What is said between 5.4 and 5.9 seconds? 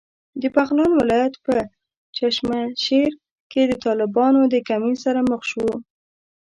شوو.